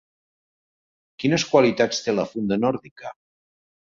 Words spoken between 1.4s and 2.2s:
qualitats té